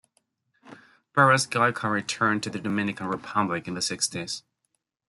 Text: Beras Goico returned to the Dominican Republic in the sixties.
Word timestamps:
Beras 1.13 1.45
Goico 1.47 1.87
returned 1.87 2.41
to 2.41 2.49
the 2.49 2.59
Dominican 2.59 3.05
Republic 3.05 3.67
in 3.67 3.75
the 3.75 3.83
sixties. 3.83 4.41